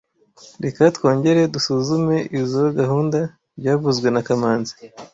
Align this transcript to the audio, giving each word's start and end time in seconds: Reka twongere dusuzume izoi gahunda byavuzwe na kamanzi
Reka 0.63 0.81
twongere 0.95 1.41
dusuzume 1.53 2.17
izoi 2.39 2.71
gahunda 2.79 3.19
byavuzwe 3.59 4.07
na 4.11 4.21
kamanzi 4.27 4.73